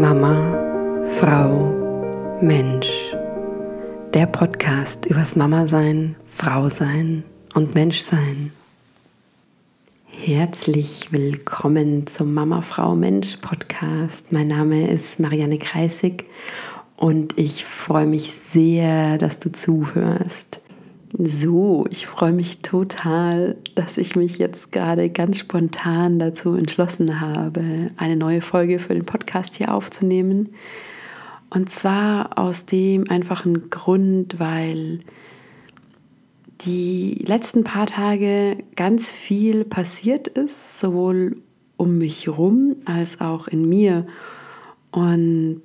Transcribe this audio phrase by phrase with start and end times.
[0.00, 3.14] Mama, Frau, Mensch.
[4.12, 7.22] Der Podcast übers Mama sein, Frau sein
[7.54, 8.50] und Mensch sein.
[10.08, 14.32] Herzlich willkommen zum Mama, Frau, Mensch Podcast.
[14.32, 16.24] Mein Name ist Marianne Kreisig
[16.96, 20.60] und ich freue mich sehr, dass du zuhörst.
[21.16, 27.92] So, ich freue mich total, dass ich mich jetzt gerade ganz spontan dazu entschlossen habe,
[27.96, 30.48] eine neue Folge für den Podcast hier aufzunehmen.
[31.50, 35.00] Und zwar aus dem einfachen Grund, weil
[36.62, 41.36] die letzten paar Tage ganz viel passiert ist, sowohl
[41.76, 44.04] um mich herum als auch in mir.
[44.90, 45.62] Und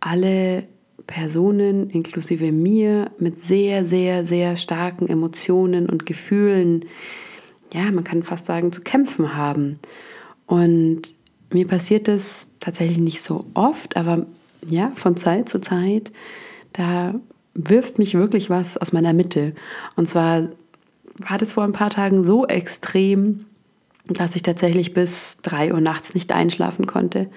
[0.00, 0.64] alle
[1.06, 6.84] Personen, inklusive mir, mit sehr, sehr, sehr starken Emotionen und Gefühlen,
[7.72, 9.78] ja, man kann fast sagen, zu kämpfen haben.
[10.46, 11.12] Und
[11.52, 14.26] mir passiert das tatsächlich nicht so oft, aber
[14.66, 16.12] ja, von Zeit zu Zeit,
[16.72, 17.14] da
[17.54, 19.54] wirft mich wirklich was aus meiner Mitte.
[19.96, 20.48] Und zwar
[21.18, 23.46] war das vor ein paar Tagen so extrem,
[24.06, 27.30] dass ich tatsächlich bis drei Uhr nachts nicht einschlafen konnte.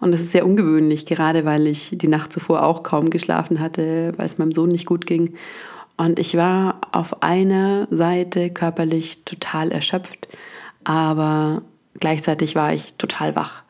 [0.00, 4.12] Und das ist sehr ungewöhnlich, gerade weil ich die Nacht zuvor auch kaum geschlafen hatte,
[4.16, 5.34] weil es meinem Sohn nicht gut ging.
[5.96, 10.28] Und ich war auf einer Seite körperlich total erschöpft,
[10.84, 11.62] aber
[12.00, 13.62] gleichzeitig war ich total wach,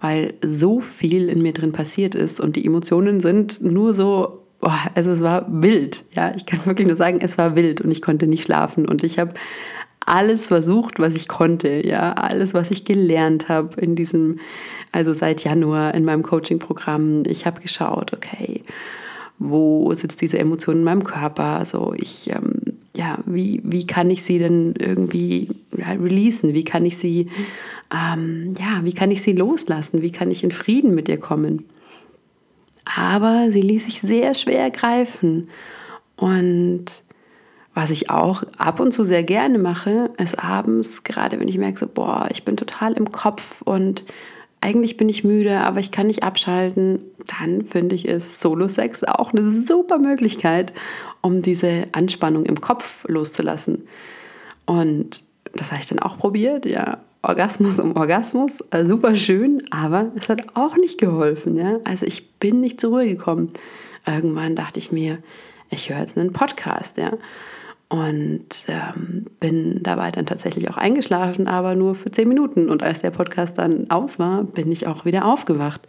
[0.00, 4.70] weil so viel in mir drin passiert ist und die Emotionen sind nur so, oh,
[4.94, 6.04] also es war wild.
[6.12, 9.02] Ja, ich kann wirklich nur sagen, es war wild und ich konnte nicht schlafen und
[9.02, 9.32] ich habe
[10.04, 14.40] alles versucht, was ich konnte, ja, alles, was ich gelernt habe in diesem
[14.92, 17.24] also seit Januar in meinem Coaching-Programm.
[17.26, 18.64] Ich habe geschaut, okay,
[19.38, 21.58] wo sitzt diese Emotion in meinem Körper?
[21.58, 22.60] Also ich, ähm,
[22.94, 26.52] ja, wie, wie kann ich sie denn irgendwie ja, releasen?
[26.52, 27.28] Wie kann ich sie,
[27.92, 30.02] ähm, ja, wie kann ich sie loslassen?
[30.02, 31.64] Wie kann ich in Frieden mit ihr kommen?
[32.84, 35.48] Aber sie ließ sich sehr schwer greifen.
[36.16, 37.02] Und
[37.72, 41.78] was ich auch ab und zu sehr gerne mache, ist abends, gerade wenn ich merke,
[41.78, 44.04] so, boah, ich bin total im Kopf und
[44.60, 47.00] eigentlich bin ich müde, aber ich kann nicht abschalten,
[47.38, 50.72] dann finde ich es Solo-Sex auch eine super Möglichkeit,
[51.22, 53.86] um diese Anspannung im Kopf loszulassen.
[54.66, 55.22] Und
[55.54, 56.98] das habe ich dann auch probiert, ja.
[57.22, 61.78] Orgasmus um Orgasmus, äh, super schön, aber es hat auch nicht geholfen, ja.
[61.84, 63.52] Also ich bin nicht zur Ruhe gekommen.
[64.06, 65.18] Irgendwann dachte ich mir,
[65.68, 67.12] ich höre jetzt einen Podcast, ja
[67.90, 72.70] und ähm, bin dabei dann tatsächlich auch eingeschlafen, aber nur für zehn Minuten.
[72.70, 75.82] Und als der Podcast dann aus war, bin ich auch wieder aufgewacht.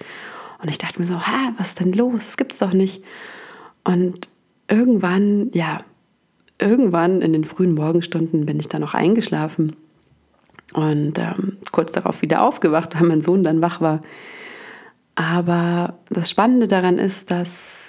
[0.62, 2.14] Und ich dachte mir so, Hä, was ist denn los?
[2.14, 3.04] Das gibt's doch nicht.
[3.84, 4.30] Und
[4.68, 5.82] irgendwann, ja,
[6.58, 9.76] irgendwann in den frühen Morgenstunden bin ich dann noch eingeschlafen
[10.74, 14.02] und ähm, kurz darauf wieder aufgewacht, weil mein Sohn dann wach war.
[15.14, 17.81] Aber das Spannende daran ist, dass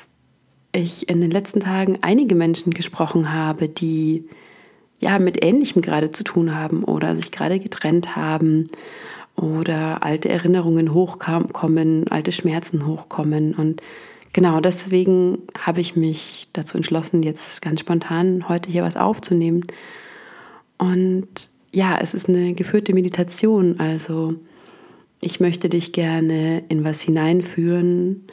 [0.72, 4.28] ich in den letzten Tagen einige Menschen gesprochen habe, die
[4.98, 8.70] ja mit Ähnlichem gerade zu tun haben oder sich gerade getrennt haben
[9.36, 13.54] oder alte Erinnerungen hochkommen, alte Schmerzen hochkommen.
[13.54, 13.82] Und
[14.32, 19.66] genau deswegen habe ich mich dazu entschlossen, jetzt ganz spontan heute hier was aufzunehmen.
[20.78, 23.80] Und ja, es ist eine geführte Meditation.
[23.80, 24.34] Also
[25.20, 28.24] ich möchte dich gerne in was hineinführen,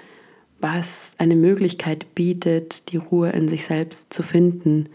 [0.62, 4.90] was eine Möglichkeit bietet, die Ruhe in sich selbst zu finden.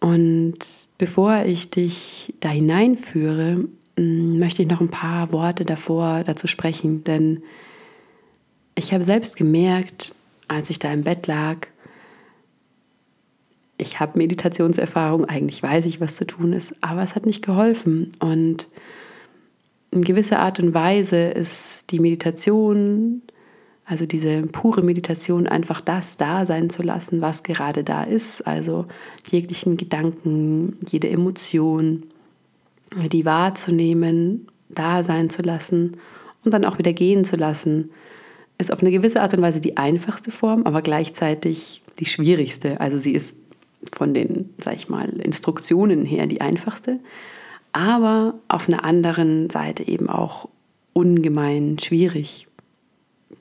[0.00, 0.58] Und
[0.98, 3.64] bevor ich dich da hineinführe,
[3.96, 7.42] mm, möchte ich noch ein paar Worte davor dazu sprechen, denn
[8.74, 10.14] ich habe selbst gemerkt,
[10.46, 11.66] als ich da im Bett lag,
[13.76, 18.10] ich habe Meditationserfahrung, eigentlich weiß ich, was zu tun ist, aber es hat nicht geholfen.
[18.18, 18.68] Und
[19.92, 23.22] in gewisser Art und Weise ist die Meditation
[23.88, 28.46] also diese pure Meditation, einfach das da sein zu lassen, was gerade da ist.
[28.46, 28.84] Also
[29.26, 32.02] jeglichen Gedanken, jede Emotion,
[33.10, 35.96] die wahrzunehmen, da sein zu lassen
[36.44, 37.90] und dann auch wieder gehen zu lassen,
[38.58, 42.82] ist auf eine gewisse Art und Weise die einfachste Form, aber gleichzeitig die schwierigste.
[42.82, 43.36] Also sie ist
[43.94, 46.98] von den, sag ich mal, Instruktionen her die einfachste,
[47.72, 50.50] aber auf einer anderen Seite eben auch
[50.92, 52.47] ungemein schwierig.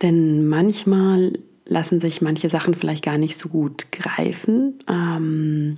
[0.01, 1.33] Denn manchmal
[1.65, 4.79] lassen sich manche Sachen vielleicht gar nicht so gut greifen.
[4.89, 5.77] Ähm,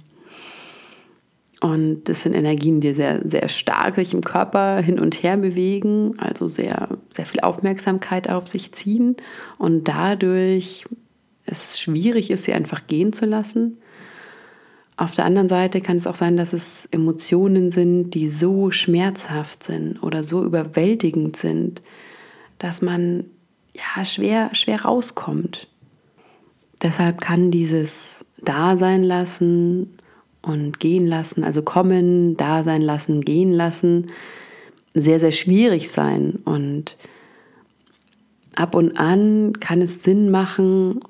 [1.62, 6.14] und das sind Energien, die sehr, sehr stark sich im Körper hin und her bewegen,
[6.18, 9.18] also sehr, sehr viel Aufmerksamkeit auf sich ziehen
[9.58, 10.86] und dadurch
[11.46, 13.78] es schwierig ist, sie einfach gehen zu lassen.
[14.96, 19.64] Auf der anderen Seite kann es auch sein, dass es Emotionen sind, die so schmerzhaft
[19.64, 21.82] sind oder so überwältigend sind,
[22.58, 23.26] dass man
[23.80, 25.68] ja, schwer, schwer rauskommt.
[26.82, 29.98] Deshalb kann dieses Dasein lassen
[30.42, 34.08] und gehen lassen, also kommen, da sein lassen, gehen lassen,
[34.94, 36.40] sehr, sehr schwierig sein.
[36.46, 36.98] Und
[38.56, 41.02] ab und an kann es Sinn machen,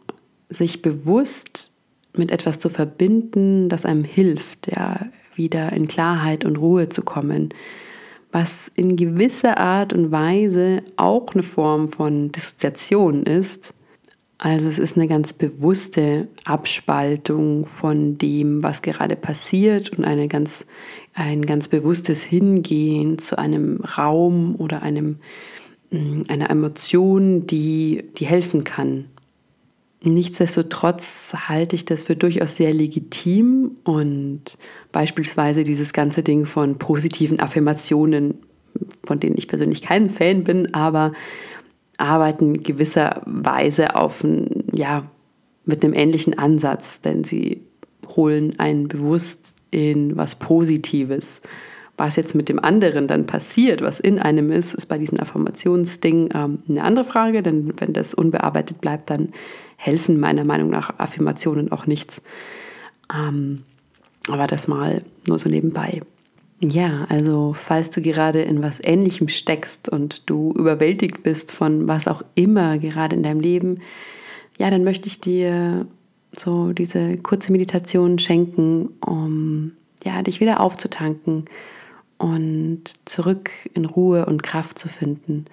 [0.49, 1.71] sich bewusst
[2.15, 5.05] mit etwas zu verbinden, das einem hilft, ja,
[5.35, 7.49] wieder in Klarheit und Ruhe zu kommen,
[8.31, 13.73] was in gewisser Art und Weise auch eine Form von Dissoziation ist,
[14.41, 20.65] also es ist eine ganz bewusste Abspaltung von dem, was gerade passiert und eine ganz,
[21.13, 25.17] ein ganz bewusstes Hingehen zu einem Raum oder einem,
[25.91, 29.05] mm, einer Emotion, die, die helfen kann.
[30.01, 34.57] Nichtsdestotrotz halte ich das für durchaus sehr legitim und
[34.93, 38.39] beispielsweise dieses ganze Ding von positiven Affirmationen,
[39.03, 41.11] von denen ich persönlich kein Fan bin, aber
[41.97, 45.09] arbeiten gewisserweise auf ein, ja,
[45.65, 47.61] mit einem ähnlichen Ansatz, denn sie
[48.15, 51.41] holen einen bewusst in was Positives.
[51.97, 56.29] Was jetzt mit dem anderen dann passiert, was in einem ist, ist bei diesem Affirmationsding
[56.33, 59.33] ähm, eine andere Frage, denn wenn das unbearbeitet bleibt, dann
[59.79, 62.21] helfen meiner Meinung nach Affirmationen auch nichts.
[63.13, 63.63] Ähm,
[64.27, 66.01] aber das mal nur so nebenbei.
[66.59, 72.09] Ja, also falls du gerade in was Ähnlichem steckst und du überwältigt bist von was
[72.09, 73.79] auch immer gerade in deinem Leben,
[74.57, 75.87] ja, dann möchte ich dir
[76.33, 79.71] so diese kurze Meditation schenken, um
[80.03, 81.45] ja, dich wieder aufzutanken
[82.17, 85.45] und zurück in Ruhe und Kraft zu finden.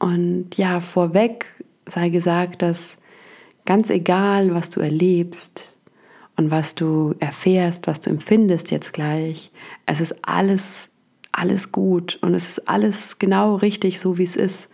[0.00, 1.46] Und ja, vorweg
[1.86, 2.98] sei gesagt, dass
[3.64, 5.74] ganz egal, was du erlebst,
[6.36, 9.50] und was du erfährst, was du empfindest jetzt gleich,
[9.86, 10.90] es ist alles,
[11.32, 14.68] alles gut und es ist alles genau richtig, so wie es ist.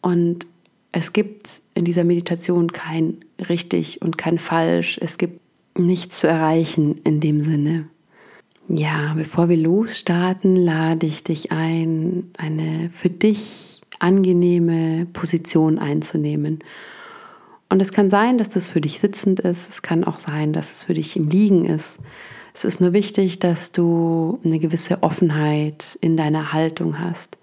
[0.00, 0.46] Und
[0.92, 3.18] es gibt in dieser Meditation kein
[3.48, 4.98] richtig und kein falsch.
[5.00, 5.40] Es gibt
[5.76, 7.88] nichts zu erreichen in dem Sinne.
[8.68, 16.60] Ja, bevor wir losstarten, lade ich dich ein, eine für dich angenehme Position einzunehmen
[17.74, 19.68] und es kann sein, dass das für dich sitzend ist.
[19.68, 21.98] Es kann auch sein, dass es für dich im Liegen ist.
[22.54, 27.36] Es ist nur wichtig, dass du eine gewisse Offenheit in deiner Haltung hast.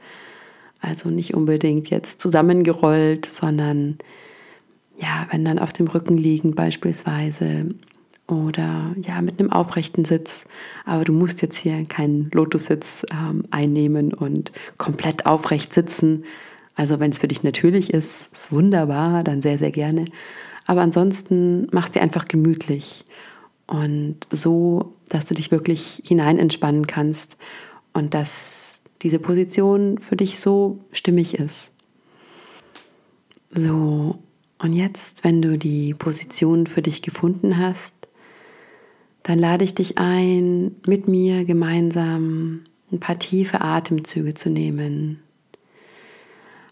[0.80, 3.98] Also nicht unbedingt jetzt zusammengerollt, sondern
[4.98, 7.76] ja, wenn dann auf dem Rücken liegen beispielsweise
[8.30, 10.46] oder ja, mit einem aufrechten Sitz.
[10.86, 16.24] Aber du musst jetzt hier keinen Lotussitz ähm, einnehmen und komplett aufrecht sitzen,
[16.76, 20.06] also wenn es für dich natürlich ist, ist wunderbar, dann sehr, sehr gerne.
[20.68, 23.06] Aber ansonsten mach es dir einfach gemütlich
[23.68, 27.38] und so, dass du dich wirklich hinein entspannen kannst
[27.94, 31.74] und dass diese Position für dich so stimmig ist.
[33.50, 34.20] So,
[34.60, 37.94] und jetzt, wenn du die Position für dich gefunden hast,
[39.24, 45.22] dann lade ich dich ein, mit mir gemeinsam ein paar tiefe Atemzüge zu nehmen.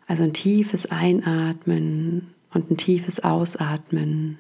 [0.10, 4.40] Also ein tiefes Einatmen und ein tiefes Ausatmen.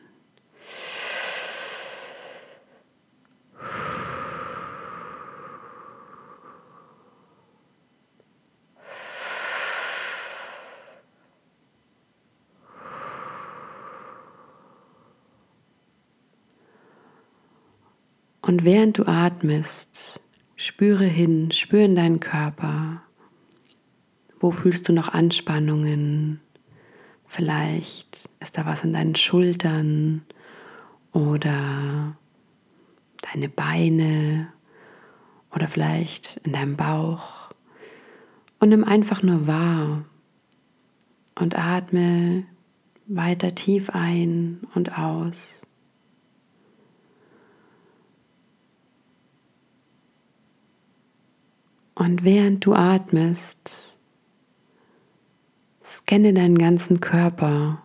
[18.41, 20.19] Und während du atmest,
[20.55, 23.03] spüre hin, spüre in deinen Körper.
[24.39, 26.39] Wo fühlst du noch Anspannungen?
[27.27, 30.23] Vielleicht ist da was in deinen Schultern
[31.11, 32.15] oder
[33.21, 34.47] deine Beine
[35.53, 37.51] oder vielleicht in deinem Bauch.
[38.59, 40.05] Und nimm einfach nur wahr
[41.35, 42.45] und atme
[43.07, 45.61] weiter tief ein und aus.
[51.95, 53.97] Und während du atmest,
[56.09, 57.83] Scanne deinen ganzen Körper.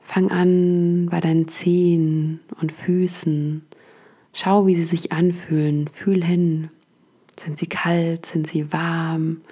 [0.00, 3.66] Fang an bei deinen Zehen und Füßen.
[4.32, 5.88] Schau, wie sie sich anfühlen.
[5.88, 6.70] Fühl hin.
[7.38, 8.24] Sind sie kalt?
[8.24, 9.42] Sind sie warm?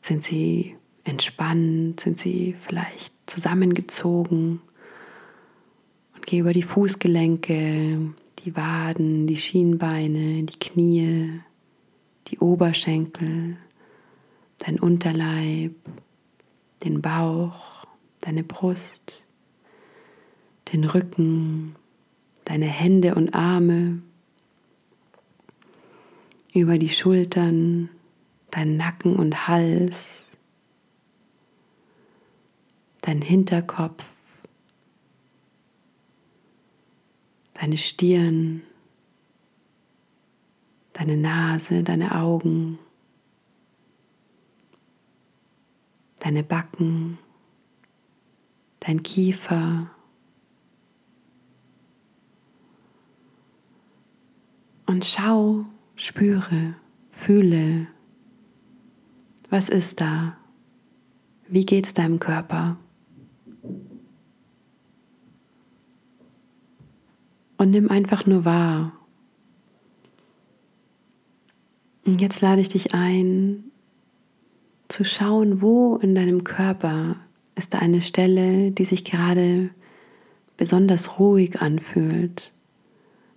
[0.00, 2.00] Sind sie entspannt?
[2.00, 4.60] Sind sie vielleicht zusammengezogen?
[6.16, 8.00] Und geh über die Fußgelenke,
[8.44, 11.38] die Waden, die Schienbeine, die Knie,
[12.26, 13.56] die Oberschenkel,
[14.64, 15.74] dein Unterleib,
[16.84, 17.86] den Bauch,
[18.20, 19.26] deine Brust,
[20.72, 21.76] den Rücken,
[22.46, 24.00] deine Hände und Arme,
[26.54, 27.90] über die Schultern,
[28.50, 30.24] deinen Nacken und Hals,
[33.02, 34.02] dein Hinterkopf,
[37.52, 38.62] deine Stirn,
[40.94, 42.78] deine Nase, deine Augen,
[46.24, 47.18] deine Backen,
[48.80, 49.90] dein Kiefer.
[54.86, 55.66] Und schau,
[55.96, 56.76] spüre,
[57.10, 57.88] fühle,
[59.50, 60.38] was ist da?
[61.46, 62.78] Wie geht es deinem Körper?
[67.58, 68.92] Und nimm einfach nur wahr.
[72.06, 73.70] Und jetzt lade ich dich ein,
[74.88, 77.16] zu schauen, wo in deinem Körper
[77.54, 79.70] ist da eine Stelle, die sich gerade
[80.56, 82.52] besonders ruhig anfühlt,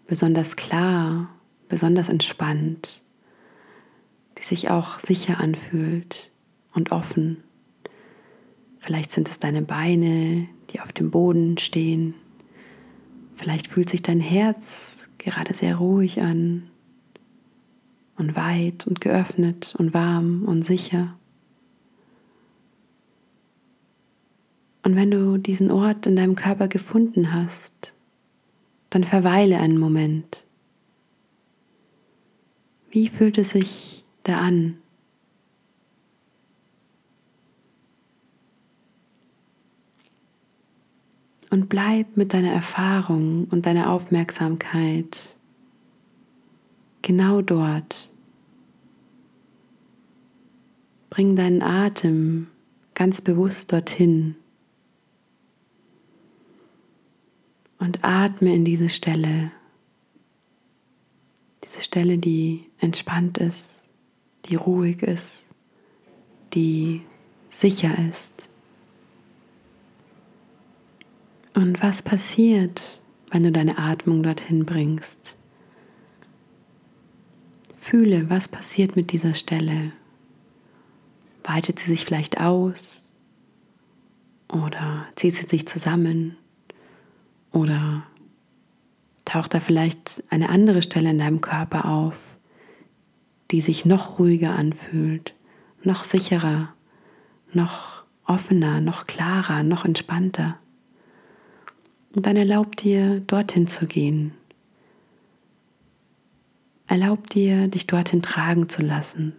[0.07, 1.29] besonders klar,
[1.69, 3.01] besonders entspannt,
[4.37, 6.31] die sich auch sicher anfühlt
[6.73, 7.43] und offen.
[8.79, 12.13] Vielleicht sind es deine Beine, die auf dem Boden stehen.
[13.35, 16.69] Vielleicht fühlt sich dein Herz gerade sehr ruhig an
[18.17, 21.15] und weit und geöffnet und warm und sicher.
[24.87, 27.93] Und wenn du diesen Ort in deinem Körper gefunden hast,
[28.89, 30.45] dann verweile einen Moment.
[32.89, 34.77] Wie fühlt es sich da an?
[41.49, 45.35] Und bleib mit deiner Erfahrung und deiner Aufmerksamkeit
[47.01, 48.09] genau dort.
[51.09, 52.47] Bring deinen Atem
[52.93, 54.37] ganz bewusst dorthin
[57.79, 59.51] und atme in diese Stelle.
[61.63, 63.83] Diese Stelle, die entspannt ist,
[64.45, 65.45] die ruhig ist,
[66.53, 67.01] die
[67.49, 68.49] sicher ist.
[71.53, 75.35] Und was passiert, wenn du deine Atmung dorthin bringst?
[77.75, 79.91] Fühle, was passiert mit dieser Stelle.
[81.43, 83.09] Weitet sie sich vielleicht aus
[84.51, 86.37] oder zieht sie sich zusammen
[87.51, 88.03] oder
[89.25, 92.37] taucht da vielleicht eine andere Stelle in deinem Körper auf,
[93.51, 95.33] die sich noch ruhiger anfühlt,
[95.83, 96.73] noch sicherer,
[97.53, 100.57] noch offener, noch klarer, noch entspannter.
[102.15, 104.31] Und dann erlaub dir, dorthin zu gehen.
[106.87, 109.33] Erlaub dir, dich dorthin tragen zu lassen.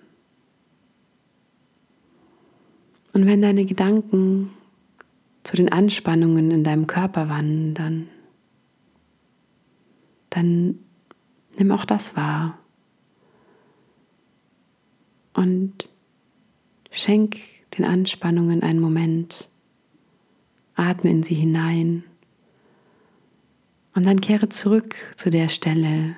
[3.14, 4.50] Und wenn deine Gedanken
[5.48, 8.06] zu den Anspannungen in deinem Körper wandern,
[10.28, 10.78] dann
[11.56, 12.58] nimm auch das wahr.
[15.32, 15.88] Und
[16.90, 17.38] schenk
[17.78, 19.48] den Anspannungen einen Moment.
[20.74, 22.04] Atme in sie hinein
[23.94, 26.14] und dann kehre zurück zu der Stelle,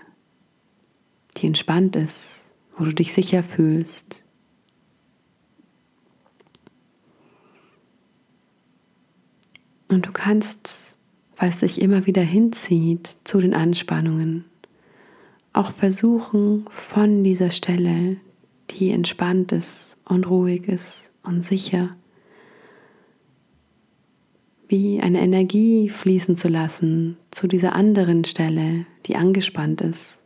[1.36, 4.24] die entspannt ist, wo du dich sicher fühlst.
[9.90, 10.96] Und du kannst,
[11.34, 14.44] falls es sich immer wieder hinzieht zu den Anspannungen,
[15.52, 18.16] auch versuchen, von dieser Stelle,
[18.70, 21.96] die entspannt ist und ruhig ist und sicher,
[24.68, 30.22] wie eine Energie fließen zu lassen zu dieser anderen Stelle, die angespannt ist.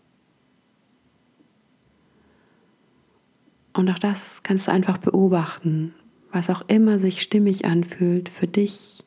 [3.72, 5.94] Und auch das kannst du einfach beobachten,
[6.30, 9.04] was auch immer sich stimmig anfühlt für dich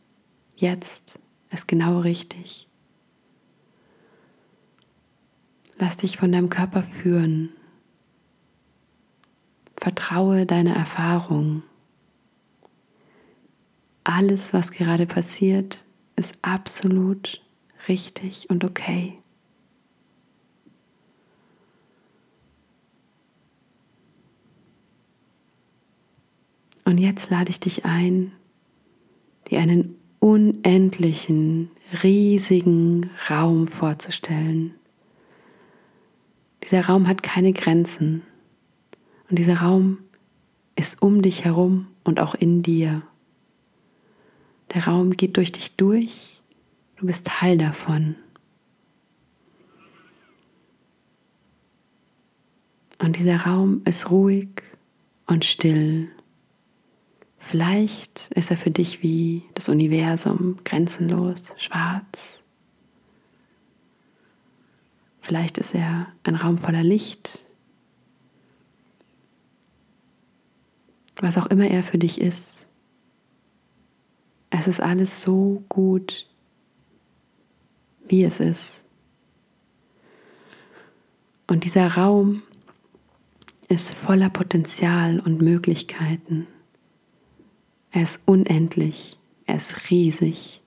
[0.58, 2.68] jetzt ist genau richtig.
[5.80, 7.50] Lass dich von deinem Körper führen.
[9.76, 11.64] Vertraue deiner Erfahrung
[14.08, 15.84] alles, was gerade passiert,
[16.16, 17.44] ist absolut
[17.90, 19.18] richtig und okay.
[26.86, 28.32] Und jetzt lade ich dich ein,
[29.50, 31.72] dir einen unendlichen,
[32.04, 34.74] riesigen Raum vorzustellen.
[36.64, 38.24] Dieser Raum hat keine Grenzen
[39.30, 40.00] und dieser Raum
[40.76, 43.02] ist um dich herum und auch in dir.
[44.74, 46.42] Der Raum geht durch dich durch.
[46.98, 48.16] Du bist Teil davon.
[53.00, 54.50] Und dieser Raum ist ruhig
[55.28, 56.10] und still.
[57.50, 62.44] Vielleicht ist er für dich wie das Universum, grenzenlos, schwarz.
[65.22, 67.46] Vielleicht ist er ein Raum voller Licht.
[71.22, 72.68] Was auch immer er für dich ist,
[74.50, 76.28] es ist alles so gut,
[78.10, 78.84] wie es ist.
[81.48, 82.44] Und dieser Raum
[83.70, 86.46] ist voller Potenzial und Möglichkeiten.
[87.92, 90.62] Er ist unendlich, er ist riesig.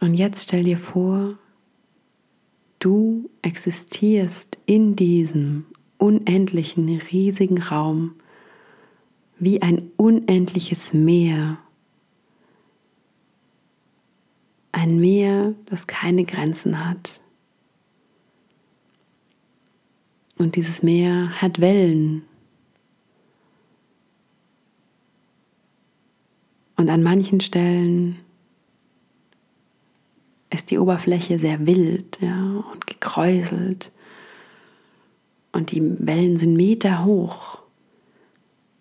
[0.00, 1.38] Und jetzt stell dir vor,
[2.78, 5.66] du existierst in diesem
[5.98, 8.14] unendlichen, riesigen Raum
[9.38, 11.58] wie ein unendliches Meer.
[14.72, 17.19] Ein Meer, das keine Grenzen hat.
[20.40, 22.22] Und dieses Meer hat Wellen.
[26.78, 28.18] Und an manchen Stellen
[30.48, 33.92] ist die Oberfläche sehr wild ja, und gekräuselt.
[35.52, 37.58] Und die Wellen sind Meter hoch.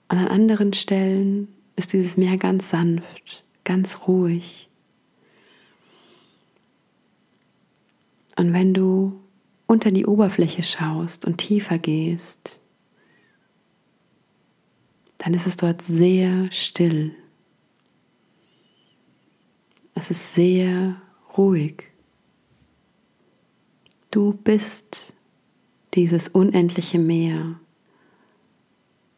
[0.08, 4.70] Und an anderen Stellen ist dieses Meer ganz sanft, ganz ruhig.
[8.38, 9.20] Und wenn du
[9.70, 12.60] unter die Oberfläche schaust und tiefer gehst,
[15.20, 17.14] dann ist es dort sehr still.
[19.94, 21.00] Es ist sehr
[21.38, 21.84] ruhig.
[24.10, 25.14] Du bist
[25.94, 27.60] dieses unendliche Meer,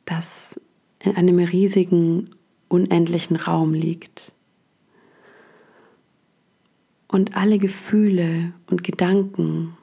[0.03, 0.59] das
[0.99, 2.29] in einem riesigen,
[2.67, 4.33] unendlichen Raum liegt.
[7.07, 9.77] Und alle Gefühle und Gedanken,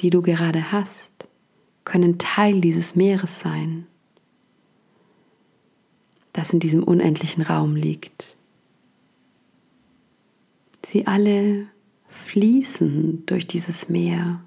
[0.00, 1.12] die du gerade hast,
[1.84, 3.86] können Teil dieses Meeres sein,
[6.32, 8.36] das in diesem unendlichen Raum liegt.
[10.84, 11.66] Sie alle
[12.08, 14.42] fließen durch dieses Meer.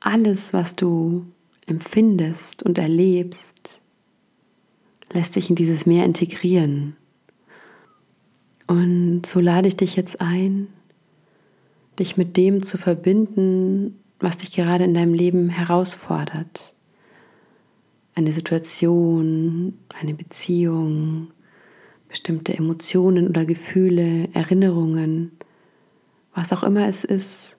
[0.00, 1.26] Alles, was du
[1.66, 3.80] empfindest und erlebst,
[5.12, 6.96] lässt sich in dieses Meer integrieren.
[8.66, 10.68] Und so lade ich dich jetzt ein,
[12.00, 16.74] dich mit dem zu verbinden, was dich gerade in deinem Leben herausfordert.
[18.14, 21.28] Eine Situation, eine Beziehung,
[22.08, 25.30] bestimmte Emotionen oder Gefühle, Erinnerungen,
[26.34, 27.58] was auch immer es ist.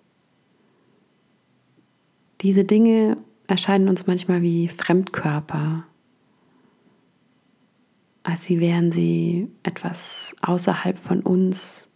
[2.41, 5.85] Diese Dinge erscheinen uns manchmal wie Fremdkörper,
[8.23, 11.90] als wie wären sie etwas außerhalb von uns.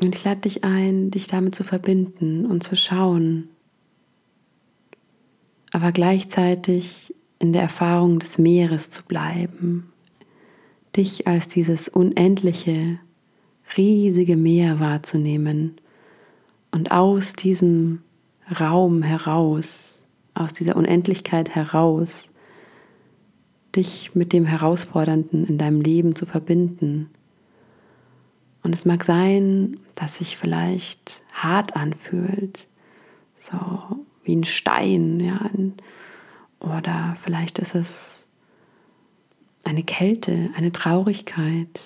[0.00, 3.48] Und ich lade dich ein, dich damit zu verbinden und zu schauen,
[5.72, 9.92] aber gleichzeitig in der Erfahrung des Meeres zu bleiben,
[10.96, 12.98] dich als dieses unendliche,
[13.76, 15.80] riesige Meer wahrzunehmen
[16.70, 18.02] und aus diesem
[18.60, 22.30] Raum heraus, aus dieser Unendlichkeit heraus,
[23.76, 27.10] dich mit dem Herausfordernden in deinem Leben zu verbinden.
[28.62, 32.68] Und es mag sein, dass sich vielleicht hart anfühlt,
[33.36, 33.58] so
[34.24, 35.50] wie ein Stein, ja,
[36.60, 38.26] oder vielleicht ist es
[39.64, 41.80] eine Kälte, eine Traurigkeit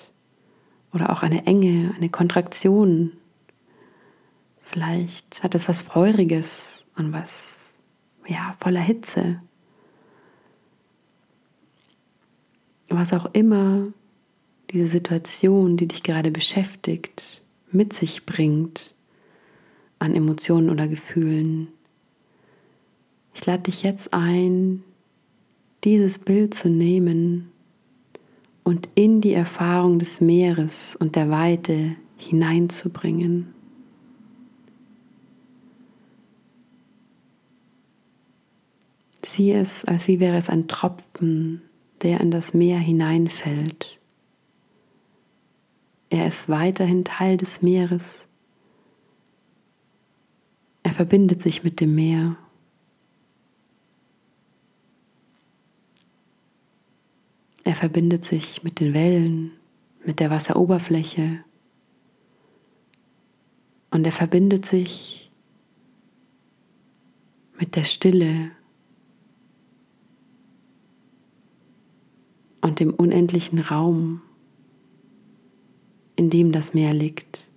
[0.93, 3.13] oder auch eine Enge, eine Kontraktion.
[4.61, 7.73] Vielleicht hat es was Feuriges und was
[8.27, 9.41] ja voller Hitze.
[12.89, 13.87] Was auch immer
[14.73, 18.95] diese Situation, die dich gerade beschäftigt, mit sich bringt
[19.99, 21.67] an Emotionen oder Gefühlen,
[23.35, 24.83] ich lade dich jetzt ein,
[25.83, 27.51] dieses Bild zu nehmen
[28.63, 33.53] und in die Erfahrung des Meeres und der Weite hineinzubringen.
[39.25, 41.61] Sieh es, als wie wäre es ein Tropfen,
[42.01, 43.99] der in das Meer hineinfällt.
[46.13, 48.27] Er ist weiterhin Teil des Meeres.
[50.83, 52.37] Er verbindet sich mit dem Meer.
[57.63, 59.53] Er verbindet sich mit den Wellen,
[60.05, 61.43] mit der Wasseroberfläche
[63.89, 65.31] und er verbindet sich
[67.59, 68.51] mit der Stille
[72.61, 74.21] und dem unendlichen Raum,
[76.15, 77.47] in dem das Meer liegt.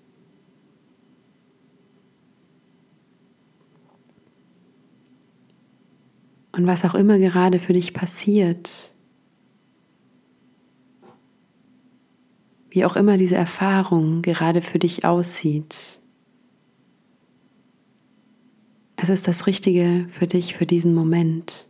[6.53, 8.95] Und was auch immer gerade für dich passiert,
[12.71, 16.01] wie auch immer diese Erfahrung gerade für dich aussieht.
[18.97, 21.69] Es ist das Richtige für dich, für diesen Moment.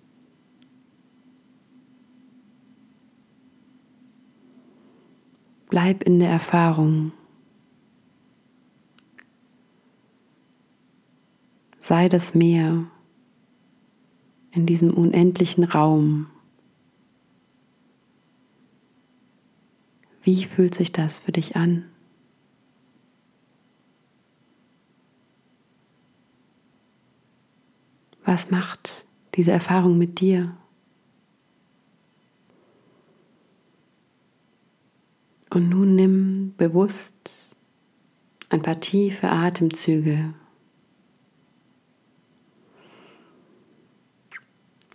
[5.69, 7.13] Bleib in der Erfahrung.
[11.81, 12.87] Sei das Meer
[14.53, 16.27] in diesem unendlichen Raum.
[20.23, 21.85] Wie fühlt sich das für dich an?
[28.25, 30.57] Was macht diese Erfahrung mit dir?
[35.51, 37.57] Und nun nimm bewusst
[38.49, 40.35] ein paar tiefe Atemzüge.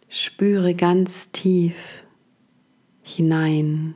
[0.10, 2.04] Spüre ganz tief
[3.02, 3.96] hinein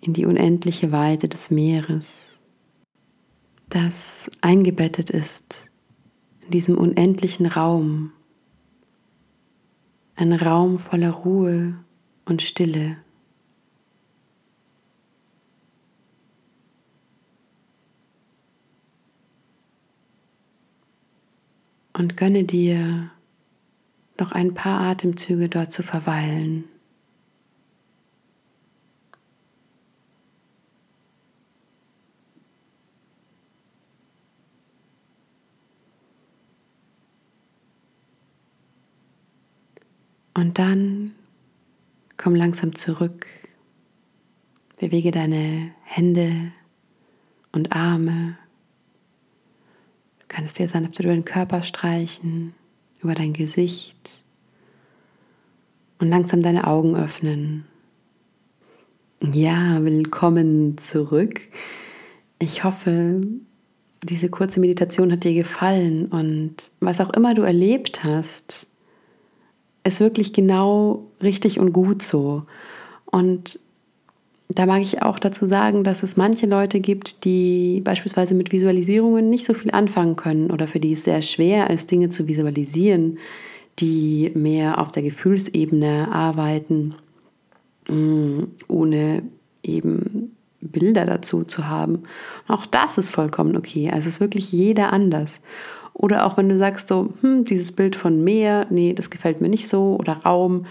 [0.00, 2.40] in die unendliche Weite des Meeres,
[3.68, 5.70] das eingebettet ist
[6.40, 8.12] in diesem unendlichen Raum,
[10.16, 11.76] ein Raum voller Ruhe
[12.24, 13.01] und Stille.
[21.92, 23.10] Und gönne dir
[24.18, 26.64] noch ein paar Atemzüge dort zu verweilen.
[40.34, 41.12] Und dann
[42.16, 43.26] komm langsam zurück.
[44.78, 46.52] Bewege deine Hände
[47.52, 48.38] und Arme.
[50.32, 52.54] Du kannst dir sanft über den Körper streichen,
[53.02, 54.24] über dein Gesicht
[55.98, 57.66] und langsam deine Augen öffnen.
[59.20, 61.42] Ja, willkommen zurück.
[62.38, 63.20] Ich hoffe,
[64.04, 68.68] diese kurze Meditation hat dir gefallen und was auch immer du erlebt hast,
[69.84, 72.46] ist wirklich genau richtig und gut so.
[73.04, 73.60] Und
[74.54, 79.30] da mag ich auch dazu sagen, dass es manche Leute gibt, die beispielsweise mit Visualisierungen
[79.30, 83.18] nicht so viel anfangen können oder für die es sehr schwer ist, Dinge zu visualisieren,
[83.78, 86.94] die mehr auf der Gefühlsebene arbeiten,
[87.88, 89.22] mm, ohne
[89.62, 92.04] eben Bilder dazu zu haben.
[92.46, 93.90] auch das ist vollkommen okay.
[93.90, 95.40] Also es ist wirklich jeder anders.
[95.92, 99.48] Oder auch wenn du sagst so, hm, dieses Bild von Meer, nee, das gefällt mir
[99.48, 100.66] nicht so oder Raum.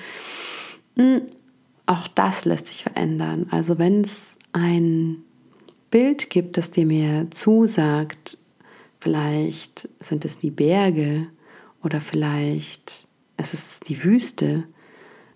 [1.91, 3.47] Auch das lässt sich verändern.
[3.51, 5.17] Also wenn es ein
[5.89, 8.37] Bild gibt, das dir mehr zusagt,
[9.01, 11.27] vielleicht sind es die Berge
[11.83, 14.63] oder vielleicht es ist die Wüste,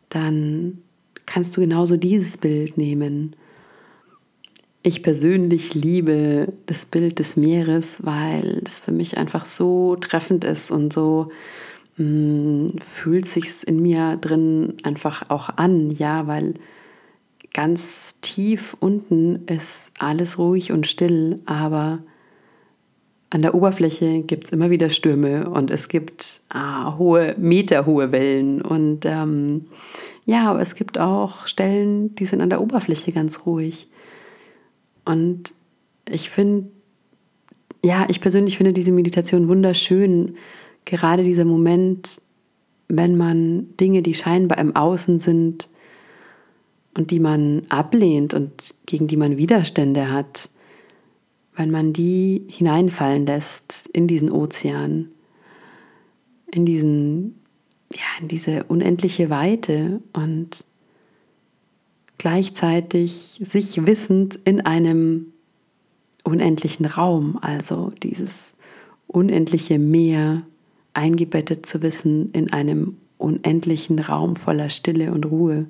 [0.07, 0.77] dann
[1.25, 3.35] kannst du genauso dieses Bild nehmen
[4.85, 10.69] ich persönlich liebe das Bild des Meeres, weil es für mich einfach so treffend ist
[10.69, 11.31] und so
[11.97, 16.55] mh, mm, fühlt sich in mir drin einfach auch an, ja, weil
[17.53, 21.99] ganz tief unten ist alles ruhig und still, aber
[23.29, 28.61] an der Oberfläche gibt es immer wieder Stürme und es gibt ah, hohe, meterhohe Wellen.
[28.61, 29.65] Und ähm,
[30.25, 33.89] ja, aber es gibt auch Stellen, die sind an der Oberfläche ganz ruhig.
[35.03, 35.53] Und
[36.09, 36.69] ich finde,
[37.83, 40.37] ja, ich persönlich finde diese Meditation wunderschön.
[40.85, 42.21] Gerade dieser Moment,
[42.87, 45.67] wenn man Dinge, die scheinbar im Außen sind
[46.95, 48.51] und die man ablehnt und
[48.85, 50.49] gegen die man Widerstände hat,
[51.55, 55.09] wenn man die hineinfallen lässt in diesen Ozean,
[56.51, 57.39] in diesen,
[57.91, 60.65] ja, in diese unendliche Weite und
[62.17, 65.33] gleichzeitig sich wissend in einem
[66.23, 68.53] unendlichen Raum, also dieses
[69.07, 70.43] unendliche Meer
[70.95, 75.67] eingebettet zu wissen in einem unendlichen Raum voller Stille und Ruhe.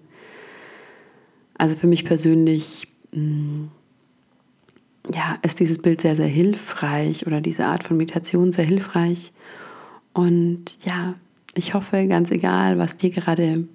[1.57, 3.65] Also für mich persönlich mm,
[5.13, 9.31] ja, ist dieses Bild sehr, sehr hilfreich oder diese Art von Meditation sehr hilfreich.
[10.13, 11.15] Und ja,
[11.53, 13.67] ich hoffe, ganz egal, was dir gerade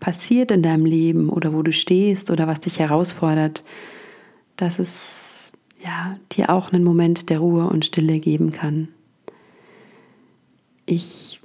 [0.00, 3.64] passiert in deinem Leben oder wo du stehst oder was dich herausfordert,
[4.56, 5.52] dass es
[5.84, 8.88] ja, dir auch einen Moment der Ruhe und Stille geben kann.
[10.90, 11.38] Ich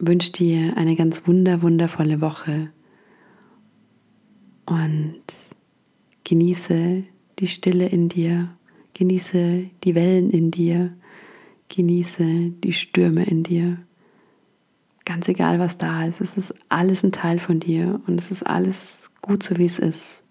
[0.00, 2.72] wünsche dir eine ganz wunder, wundervolle Woche
[4.66, 5.22] und
[6.24, 7.04] genieße
[7.38, 8.48] die Stille in dir,
[8.94, 10.92] genieße die Wellen in dir,
[11.68, 13.78] genieße die Stürme in dir.
[15.04, 16.20] Ganz egal, was da ist.
[16.20, 19.78] Es ist alles ein Teil von dir und es ist alles gut so, wie es
[19.78, 20.24] ist.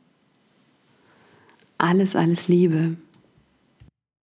[1.77, 2.97] Alles, alles Liebe.